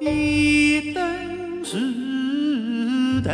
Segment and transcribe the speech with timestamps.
[0.00, 1.02] 一灯
[1.58, 1.78] 如
[3.20, 3.30] 昼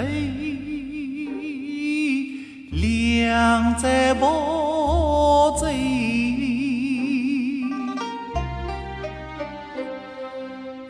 [2.73, 5.69] 两盏薄酒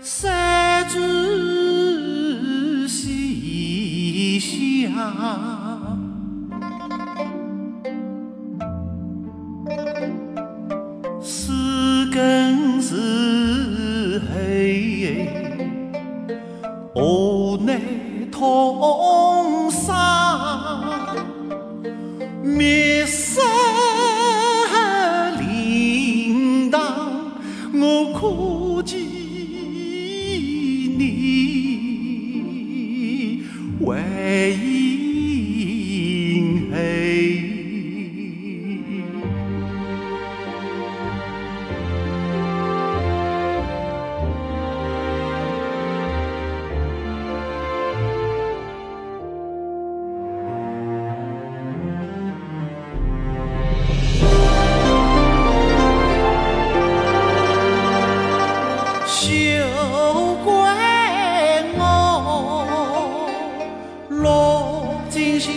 [0.01, 0.89] 三
[11.21, 13.36] 四更时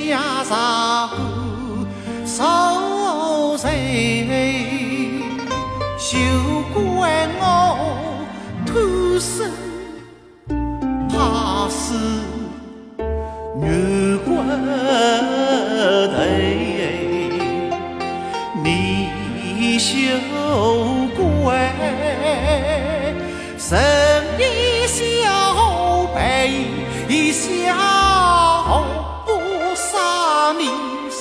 [0.09, 0.55] 家在
[2.25, 2.41] 何处
[3.63, 3.69] 哎
[5.99, 6.17] 休
[6.73, 6.79] 怪
[7.39, 7.43] 我
[8.65, 8.73] 贪
[9.19, 9.51] 生
[11.09, 11.93] 怕死
[13.61, 14.41] 女儿国
[18.63, 18.65] 你
[19.77, 19.91] 休
[21.15, 21.19] 怪
[23.59, 23.77] 神
[24.39, 24.41] 仙
[27.31, 27.88] 笑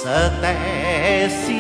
[0.01, 0.05] 实
[0.41, 1.53] 得是。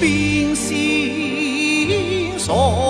[0.00, 2.89] 冰心锁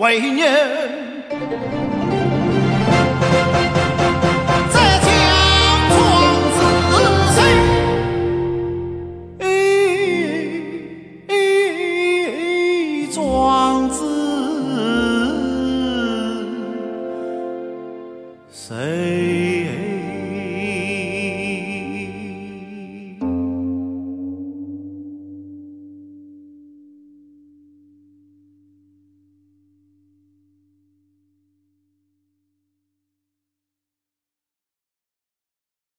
[0.00, 1.89] 为念。